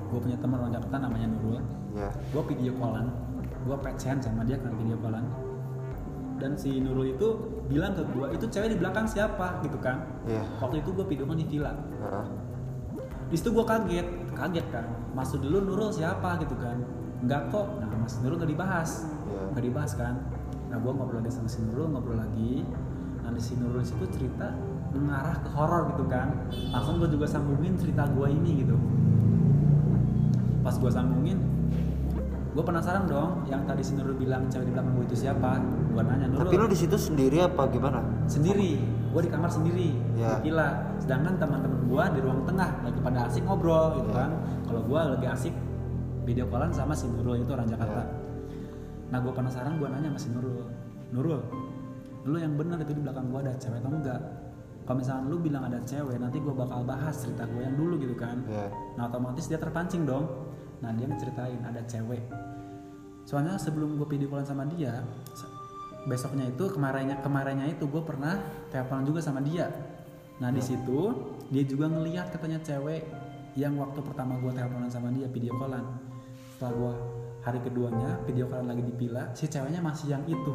[0.07, 1.59] Gue punya temen orang Jakarta namanya Nurul.
[1.93, 3.11] Ya gue video callan
[3.67, 5.27] gue pecen sama dia kan video callan
[6.37, 7.27] dan si Nurul itu
[7.65, 9.57] bilang ke gue itu cewek di belakang siapa?
[9.65, 10.05] Gitu kan.
[10.29, 11.73] Ya waktu itu gue video di villa.
[11.73, 12.27] Heeh.
[13.27, 14.87] di situ gue kaget kaget kan.
[15.17, 16.37] Maksud dulu Nurul siapa?
[16.39, 16.77] Gitu kan.
[17.25, 17.81] Enggak kok.
[17.81, 19.09] Nah mas Nurul gak dibahas.
[19.27, 19.41] Iya.
[19.51, 20.15] nggak dibahas kan.
[20.69, 22.63] Nah gue ngobrol lagi sama si Nurul ngobrol lagi.
[23.25, 24.53] Nah di si Nurul situ cerita
[24.93, 26.47] mengarah ke horor gitu kan.
[26.69, 28.77] Langsung gue juga sambungin cerita gue ini gitu.
[30.61, 31.56] Pas gue sambungin
[32.57, 35.61] gue penasaran dong yang tadi si Nurul bilang cewek di belakang gue itu siapa?
[35.93, 38.01] Gue nanya Nurul tapi lu di situ sendiri apa gimana?
[38.25, 38.81] Sendiri.
[39.13, 40.97] Gue di kamar sendiri di villa.
[40.97, 44.25] Sedangkan teman-teman gue di ruang tengah lagi pada asik ngobrol gitu Ya.
[44.25, 44.29] kan.
[44.65, 45.53] Kalau gue lagi asik
[46.25, 48.01] video callan sama si Nurul itu orang Jakarta.
[48.01, 48.05] Ya.
[49.07, 50.67] nah gue penasaran gue nanya sama si Nurul
[51.15, 51.39] Nurul
[52.27, 54.19] lu yang benar itu di belakang gue ada cewek atau enggak?
[54.83, 58.17] Kalau misalnya lu bilang ada cewek nanti gue bakal bahas cerita gue yang dulu gitu
[58.17, 58.41] kan.
[58.49, 58.65] Ya.
[58.97, 60.25] Nah otomatis dia terpancing dong.
[60.81, 62.19] Nah dia ngeceritain ada cewek.
[63.27, 65.03] Soalnya sebelum gue video callan sama dia,
[66.07, 68.39] besoknya itu kemarinnya kemarinnya itu gue pernah
[68.71, 69.67] teleponan juga sama dia
[70.39, 71.11] nah di situ
[71.51, 73.03] dia juga ngelihat katanya cewek
[73.59, 75.83] yang waktu pertama gue teleponan sama dia video callan
[76.55, 76.91] setelah gue
[77.43, 80.53] hari keduanya video callan lagi dipila si ceweknya masih yang itu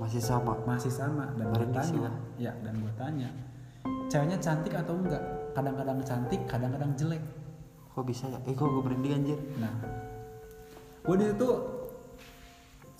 [0.00, 0.56] Masih sama.
[0.64, 2.16] masih sama dan gue tanya Bang.
[2.40, 3.28] ya dan gue tanya
[4.08, 5.20] ceweknya cantik atau enggak
[5.52, 7.20] kadang-kadang cantik kadang-kadang jelek
[7.90, 8.38] Kok bisa ya?
[8.48, 9.36] Eh kok gue berhenti anjir?
[9.60, 9.74] nah
[11.04, 11.48] gue di situ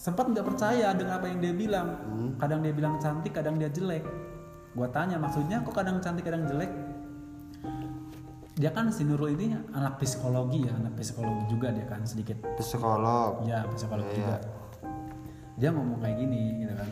[0.00, 1.88] sempat nggak percaya dengan apa yang dia bilang.
[2.08, 2.30] Hmm.
[2.40, 4.00] kadang dia bilang cantik kadang dia jelek.
[4.72, 6.72] Gue tanya maksudnya kok kadang cantik kadang jelek?
[8.56, 12.40] Dia kan si Nurul ini anak psikologi ya anak psikologi juga dia kan sedikit.
[12.56, 13.44] Psikolog.
[13.44, 14.36] ya psikolog Iya, juga.
[15.60, 16.88] Dia ngomong kayak gini gitu kan.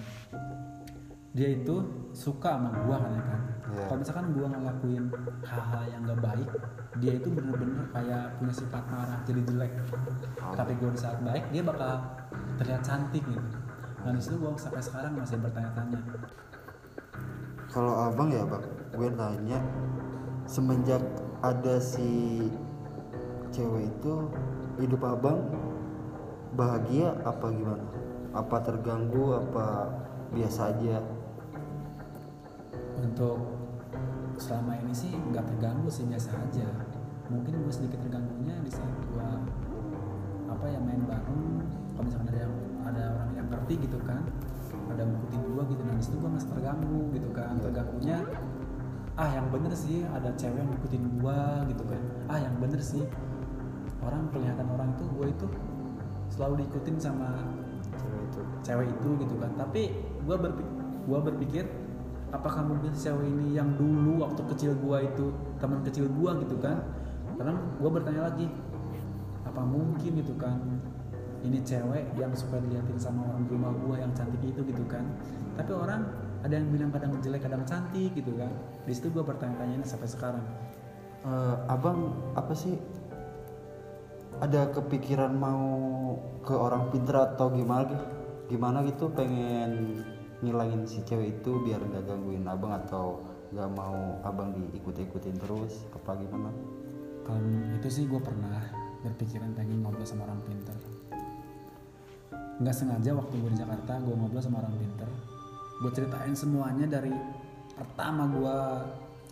[1.33, 1.77] Dia itu
[2.13, 3.13] suka sama gua kan
[3.69, 3.85] Iya.
[3.85, 5.05] kalau misalkan gua ngelakuin
[5.45, 6.49] hal-hal yang gak baik
[6.99, 9.73] dia itu bener-bener kayak punya sifat marah jadi jelek
[10.57, 11.93] tapi gua di saat baik dia bakal
[12.57, 13.49] terlihat cantik gitu
[14.01, 16.01] dan di situ gua sampai sekarang masih bertanya-tanya
[17.69, 18.65] Kalau abang ya bang,
[18.97, 19.61] gue nanya
[20.49, 21.05] semenjak
[21.45, 22.41] ada si
[23.53, 24.15] cewek itu
[24.81, 25.53] hidup abang
[26.57, 27.85] bahagia apa gimana?
[28.33, 29.37] Apa terganggu?
[29.37, 29.93] Apa
[30.33, 31.05] biasa aja?
[32.99, 33.58] untuk
[34.39, 36.69] selama ini sih nggak terganggu sih biasa aja.
[37.29, 39.29] Mungkin gue sedikit terganggunya di saat gue
[40.49, 41.67] apa ya main bareng.
[41.93, 42.55] Kalau misalkan ada yang
[42.87, 44.23] ada orang yang ngerti gitu kan
[44.89, 47.55] ada ngikutin gue gitu nah di situ gue masih terganggu gitu kan.
[47.59, 48.17] Terganggunya
[49.19, 51.41] ah yang bener sih ada cewek yang ngikutin gue
[51.75, 52.03] gitu kan.
[52.31, 53.05] Ah yang bener sih.
[53.99, 55.47] Orang kelihatan orang itu gue itu
[56.31, 57.35] selalu diikutin sama
[57.99, 58.41] Cewek itu.
[58.63, 59.51] cewek itu gitu kan.
[59.59, 59.83] Tapi
[60.23, 61.65] gue berpikir gua berpikir
[62.33, 66.85] apakah mungkin cewek ini yang dulu waktu kecil gua itu teman kecil gua gitu kan?
[67.39, 68.51] Karena gue bertanya lagi
[69.47, 70.59] apa mungkin gitu kan?
[71.39, 75.07] Ini cewek yang suka diliatin sama orang di rumah gua yang cantik itu gitu kan?
[75.55, 76.03] Tapi orang
[76.43, 78.51] ada yang bilang kadang jelek kadang cantik gitu kan?
[78.87, 80.45] Di situ gue bertanya-tanya sampai sekarang.
[81.27, 82.79] Eh, abang apa sih?
[84.39, 85.67] Ada kepikiran mau
[86.47, 87.99] ke orang pinter atau gimana?
[88.47, 89.11] Gimana gitu?
[89.11, 89.99] Pengen
[90.45, 96.15] ngilangin si cewek itu biar nggak gangguin abang atau nggak mau abang diikut-ikutin terus apa
[96.21, 96.53] gimana?
[97.25, 97.45] kalau
[97.77, 98.61] itu sih gue pernah
[99.05, 100.77] berpikiran pengen ngobrol sama orang pinter
[102.59, 105.09] nggak sengaja waktu gue di Jakarta gue ngobrol sama orang pinter
[105.79, 107.13] gue ceritain semuanya dari
[107.79, 108.57] pertama gue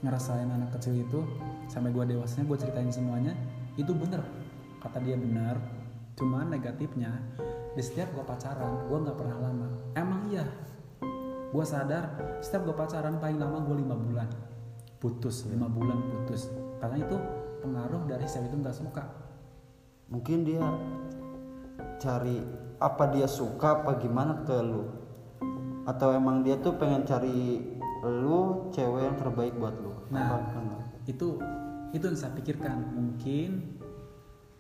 [0.04, 1.20] ngerasain anak kecil itu
[1.66, 3.32] sampai gue dewasanya gue ceritain semuanya
[3.80, 4.22] itu bener.
[4.80, 5.56] Kata dia benar
[6.16, 7.12] cuman negatifnya
[7.76, 9.68] di setiap gue pacaran gue nggak pernah lama.
[9.96, 10.44] Emang iya
[11.52, 12.04] gue sadar
[12.42, 14.28] setiap gue pacaran paling lama gue lima bulan
[14.98, 16.50] putus lima bulan putus
[16.82, 17.16] karena itu
[17.62, 19.26] pengaruh dari cewek itu nggak suka
[20.06, 20.62] Mungkin dia
[21.98, 22.38] cari
[22.78, 24.86] apa dia suka apa gimana ke lu?
[25.82, 27.62] Atau emang dia tuh pengen cari
[28.06, 29.92] lu cewek yang terbaik buat lu?
[30.14, 30.38] Nah.
[30.38, 30.62] Apa
[31.10, 31.42] itu
[31.90, 33.78] itu yang saya pikirkan mungkin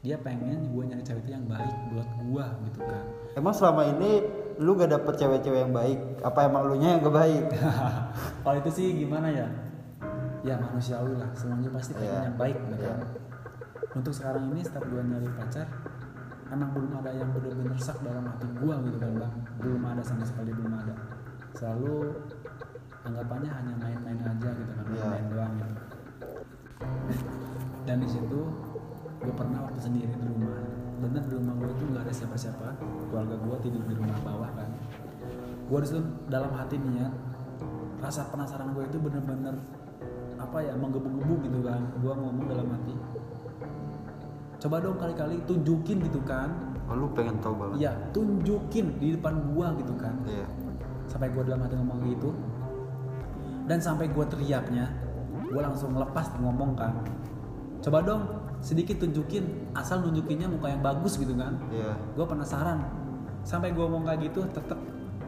[0.02, 4.22] dia pengen gue nyari cewek itu yang baik buat gue gitu kan Emang selama ini
[4.56, 5.98] lu gak dapet cewek-cewek yang baik?
[6.20, 7.44] Apa emang lu nya yang gak baik?
[8.42, 9.46] kalau itu sih gimana ya
[10.40, 12.20] ya manusiawi lah semuanya pasti pengen Iya.
[12.24, 12.94] yang baik gitu Iya.
[12.94, 13.00] kan
[13.92, 15.66] untuk sekarang ini setiap gue nyari pacar
[16.46, 20.22] emang belum ada yang bener-bener sak dalam hati gue gitu kan bang belum ada sama
[20.22, 20.94] sekali belum ada
[21.50, 22.14] selalu
[23.02, 25.04] anggapannya hanya main-main aja gitu kan Iya.
[25.10, 25.74] main doang gitu
[27.82, 28.40] dan di situ
[29.18, 30.54] gue pernah waktu sendiri di rumah
[30.96, 32.68] bener di rumah gue itu nggak ada siapa-siapa.
[33.12, 34.68] Keluarga gue tidur di rumah bawah kan.
[35.66, 37.12] Gue di situ dalam hati niat
[38.00, 39.56] rasa penasaran gue itu bener-bener
[40.36, 41.80] apa ya menggebu-gebu gitu kan.
[42.00, 42.94] Gue ngomong dalam hati.
[44.56, 46.48] Coba dong kali-kali tunjukin gitu kan.
[46.86, 47.82] Oh, lu pengen tahu banget?
[47.82, 50.14] iya tunjukin di depan gue gitu kan.
[50.22, 50.46] Iya.
[51.06, 52.30] sampai gue dalam hati ngomong gitu.
[53.66, 54.90] Dan sampai gue teriaknya
[55.46, 56.94] gue langsung lepas ngomong kan.
[57.82, 58.22] Coba dong
[58.58, 61.92] sedikit tunjukin asal nunjukinnya muka yang bagus gitu kan Iya.
[62.12, 62.82] gue penasaran
[63.42, 64.78] sampai gue ngomong kayak gitu tetep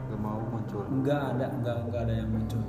[0.08, 0.82] Gak mau muncul.
[0.90, 2.62] nggak ada nggak nggak ada yang muncul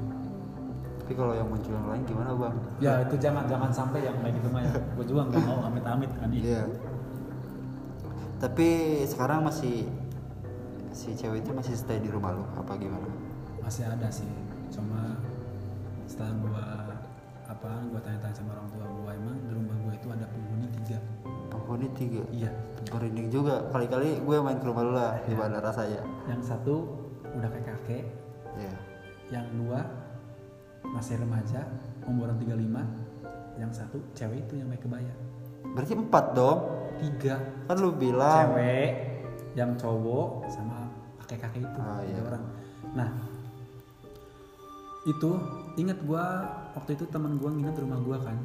[1.00, 2.56] Tapi kalau yang muncul yang lain gimana bang?
[2.78, 6.12] ya itu jangan jangan sampai yang kayak gitu mah ya gue juga nggak mau amit-amit
[6.13, 6.63] kan Iya.
[8.38, 8.67] Tapi
[9.04, 9.88] sekarang masih
[10.89, 13.08] si cewek itu masih stay di rumah lu apa gimana?
[13.60, 14.26] masih ada sih
[14.69, 15.13] cuma
[16.04, 16.63] setelah gue
[17.48, 19.09] apa gue tanya-tanya sama orang tua gue
[21.69, 22.25] Penghuni tiga.
[22.34, 22.49] iya
[22.89, 23.62] Merinding juga.
[23.69, 25.21] Kali-kali gue main ke rumah lu lah.
[25.21, 26.01] Gimana rasanya?
[26.25, 26.89] yang satu
[27.29, 28.03] udah kayak kakek
[28.58, 28.73] Iya.
[29.29, 29.86] yang dua
[30.82, 31.62] masih remaja
[32.10, 32.82] umuran 35
[33.62, 35.13] yang satu cewek itu yang pakai kebaya
[35.77, 36.60] Berarti empat dong.
[36.97, 37.38] tiga
[37.69, 38.49] Kan lu bilang.
[38.49, 38.89] cewek
[39.53, 40.89] yang cowok sama
[41.21, 42.25] kakek-kakek itu Ah, tiga iya.
[42.25, 42.43] orang
[45.05, 45.29] itu
[45.77, 46.23] ingat gua
[46.73, 48.38] waktu itu teman gua nginep di rumah gua kan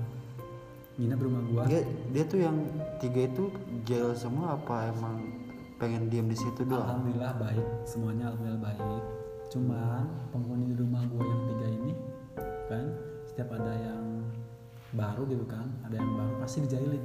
[0.95, 1.63] nginep rumah gua.
[1.67, 1.83] Dia,
[2.15, 2.57] dia tuh yang
[3.03, 3.51] tiga itu
[3.83, 5.27] jail semua apa emang
[5.83, 6.87] pengen diem di situ doang?
[6.87, 9.03] Alhamdulillah baik semuanya alhamdulillah baik.
[9.51, 11.93] Cuman penghuni di rumah gua yang tiga ini
[12.71, 12.85] kan
[13.27, 14.03] setiap ada yang
[14.95, 17.03] baru gitu kan ada yang baru pasti dijailin.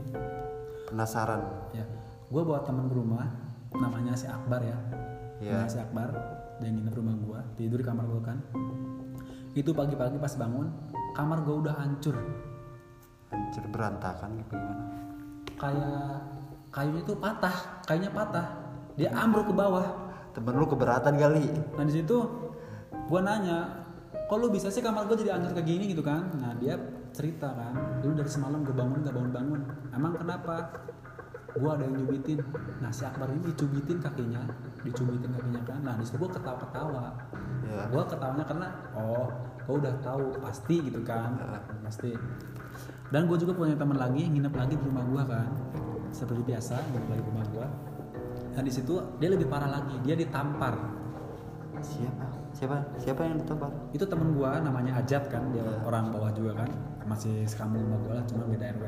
[0.93, 1.41] Penasaran?
[1.73, 1.85] Ya
[2.29, 3.25] gua bawa teman ke rumah
[3.73, 4.77] namanya si Akbar ya.
[5.41, 5.65] Iya.
[5.65, 6.09] namanya si Akbar
[6.61, 8.37] dia nginep rumah gua tidur di kamar gua kan.
[9.57, 10.69] Itu pagi-pagi pas bangun
[11.17, 12.13] kamar gua udah hancur
[13.29, 14.83] hancur berantakan gitu gimana?
[15.55, 16.13] Kayak
[16.69, 18.47] kayunya tuh patah kayunya patah.
[18.97, 19.87] Dia ambruk ke bawah.
[20.35, 21.49] Temen lu keberatan kali.
[21.77, 22.17] Nah di situ
[23.09, 23.85] gua nanya
[24.29, 25.93] kok lu bisa sih kamar gua jadi hancur kayak gini?
[25.93, 26.29] Gitu kan.
[26.37, 26.77] Nah dia
[27.09, 27.73] cerita kan
[28.05, 29.61] lu dari semalam gue bangun gak bangun bangun
[29.97, 30.69] emang kenapa?
[31.57, 32.37] Gua ada yang nyubitin
[32.77, 34.45] nah si Akbar ini dicubitin kakinya
[34.85, 35.79] dicubitin kakinya kan.
[35.81, 37.05] Nah di situ gua ketawa ketawa
[37.65, 39.27] ya gua ketawanya karena oh
[39.65, 41.33] gua udah tahu pasti gitu kan.
[41.81, 42.13] Pasti
[43.09, 45.49] dan gue juga punya teman lagi yang nginep lagi di rumah gua kan.
[46.13, 47.67] Seperti biasa nginep lagi di rumah gua.
[48.53, 50.77] Dan di situ dia lebih parah lagi dia ditampar.
[51.79, 52.25] Siapa?
[52.53, 52.75] Siapa?
[53.01, 53.71] Siapa yang ditampar?
[53.93, 55.73] Itu temen gua namanya Ajat kan dia Ya.
[55.85, 56.69] orang bawah juga kan.
[57.09, 58.83] Masih sekampung rumah gua lah cuma beda RW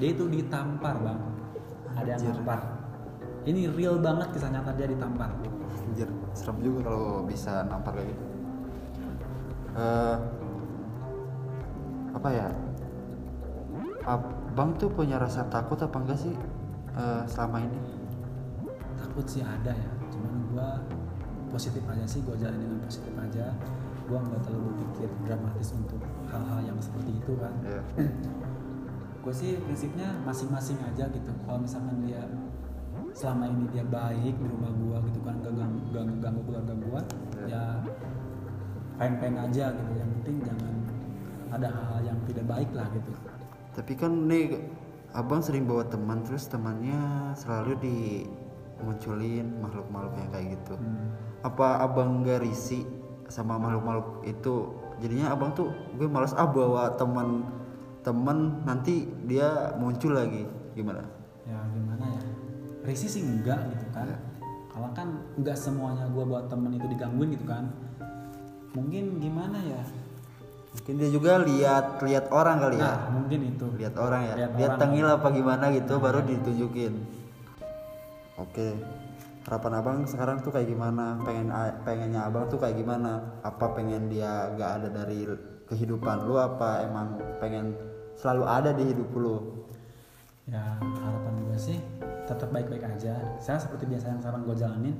[0.00, 1.20] dia itu ditampar bang.
[1.96, 2.32] Ada yang Anjir.
[2.40, 2.60] nampar.
[3.46, 5.30] Ini real banget kisah nyata dia ditampar.
[5.84, 8.24] Anjir, serem juga kalau bisa nampar kayak gitu.
[9.76, 10.16] Eh,
[12.16, 12.48] apa ya?
[14.06, 16.34] Abang tuh punya rasa takut apa enggak sih
[16.94, 17.78] eh, selama ini?
[18.96, 20.68] takut sih ada ya cuman gua
[21.52, 23.52] positif aja sih gua jalan dengan positif aja.
[24.06, 25.98] Gua nggak terlalu berpikir dramatis untuk
[26.30, 27.52] hal-hal yang seperti itu kan.
[27.66, 27.82] Ya.
[29.26, 31.30] gue sih prinsipnya masing-masing aja gitu.
[31.42, 32.22] Kalau misalkan dia
[33.10, 37.00] selama ini dia baik di rumah gua gitu kan gak ganggu, ganggu, ganggu keluarga gua
[37.50, 37.82] ya
[39.02, 39.92] fine fine aja gitu.
[39.98, 40.74] Yang penting jangan
[41.50, 43.10] ada hal-hal yang tidak baik lah gitu
[43.76, 44.56] Tapi kan nih
[45.12, 50.74] abang sering bawa teman terus temannya selalu dimunculin makhluk-makhluk yang kayak gitu.
[50.80, 51.12] Hmm.
[51.44, 52.88] Apa abang nggak risih
[53.28, 54.54] sama makhluk-makhluk itu?
[55.04, 57.44] Jadinya abang tuh gue males ah bawa teman
[58.00, 60.46] teman nanti dia muncul lagi
[60.78, 61.02] gimana?
[61.46, 62.22] ya gimana ya
[62.82, 64.18] risih sih enggak gitu kan Ya.
[64.70, 65.08] kalau kan
[65.38, 67.70] enggak semuanya gua buat temen itu digangguin gitu kan
[68.74, 69.80] mungkin gimana ya
[70.76, 72.84] Mungkin dia juga lihat lihat orang kali ya.
[72.84, 73.66] nah mungkin itu.
[73.80, 74.34] Lihat orang ya?
[74.36, 74.80] Lihat lihat orang.
[74.84, 76.92] tengil apa gimana gitu baru ditunjukin.
[78.36, 78.68] Oke.
[79.48, 81.16] Harapan abang sekarang tuh kayak gimana?
[81.24, 81.48] Pengen
[81.86, 83.40] pengennya abang tuh kayak gimana?
[83.40, 85.24] Apa pengen dia gak ada dari
[85.70, 86.36] kehidupan lu?
[86.36, 87.72] Apa emang pengen
[88.18, 89.64] selalu ada di hidup lu?
[90.46, 91.78] Ya harapan gue sih
[92.26, 93.16] tetap baik-baik aja.
[93.38, 94.94] Saya seperti biasa yang sekarang gue jalanin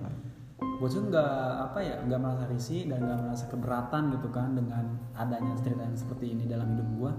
[0.57, 1.33] gue juga nggak
[1.73, 4.85] apa ya nggak merasa risih dan nggak merasa keberatan gitu kan dengan
[5.17, 7.13] adanya cerita yang seperti ini dalam hidup gue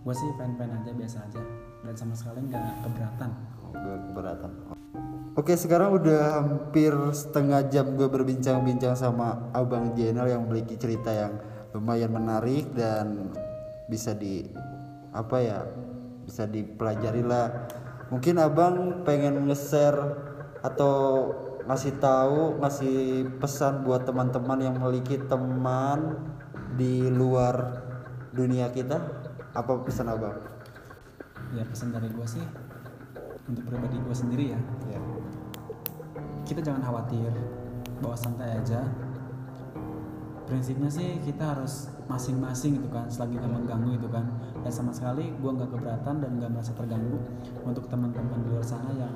[0.00, 1.42] gue sih fan-fan aja biasa aja.
[1.84, 3.30] Dan sama sekali nggak keberatan.
[3.72, 4.50] Gue keberatan.
[5.38, 11.38] Oke sekarang udah hampir setengah jam gue berbincang-bincang sama Abang Jenal yang memiliki cerita yang
[11.70, 13.30] lumayan menarik dan
[13.86, 14.42] bisa di
[15.14, 15.58] apa ya
[16.24, 17.68] bisa dipelajari lah.
[18.10, 20.00] Mungkin abang pengen nge-share
[20.66, 21.30] atau
[21.66, 22.98] ngasih tahu ngasih
[23.40, 26.16] pesan buat teman-teman yang memiliki teman
[26.76, 27.84] di luar
[28.32, 28.96] dunia kita
[29.52, 30.38] apa pesan abang?
[31.50, 32.46] ya pesan dari gue sih
[33.50, 35.00] untuk pribadi gue sendiri ya Ya.
[36.46, 37.30] kita jangan khawatir
[37.98, 38.86] bawa santai aja
[40.46, 44.26] prinsipnya sih kita harus masing-masing gitu kan selagi nggak mengganggu itu kan
[44.66, 47.18] dan sama sekali gue nggak keberatan dan nggak merasa terganggu
[47.62, 49.14] untuk teman-teman di luar sana yang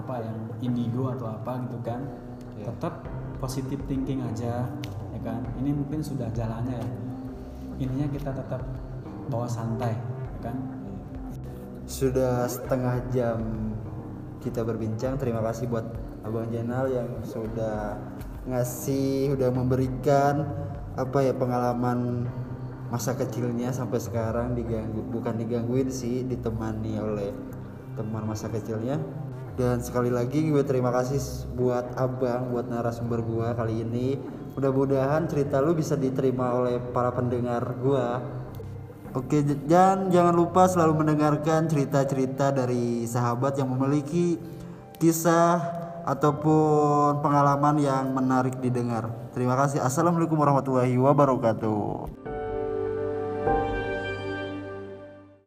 [0.00, 2.00] apa yang indigo atau apa gitu kan
[2.60, 2.68] Iya.
[2.72, 3.08] tetap
[3.40, 4.68] positive thinking aja
[5.16, 6.88] ya kan ini mungkin sudah jalannya ya
[7.80, 8.60] intinya kita tetap
[9.32, 9.96] bawa santai
[10.36, 10.56] ya kan
[11.90, 13.42] Sudah setengah jam
[14.38, 15.18] kita berbincang.
[15.18, 15.90] Terima kasih buat
[16.22, 17.98] Abang Jenal yang sudah
[18.46, 20.46] ngasih, udah memberikan
[20.94, 22.30] apa ya pengalaman
[22.94, 27.34] masa kecilnya sampai sekarang diganggu, bukan digangguin sih, ditemani oleh
[27.98, 29.02] teman masa kecilnya.
[29.60, 31.20] Dan sekali lagi gue terima kasih
[31.52, 34.16] buat Abang, buat narasumber gua kali ini.
[34.56, 38.24] Mudah-mudahan cerita lu bisa diterima oleh para pendengar gua.
[39.12, 44.40] Oke, dan jangan lupa selalu mendengarkan cerita-cerita dari sahabat yang memiliki
[44.96, 45.60] kisah
[46.08, 49.12] ataupun pengalaman yang menarik didengar.
[49.36, 49.84] Terima kasih.
[49.84, 52.19] Assalamualaikum warahmatullahi wabarakatuh.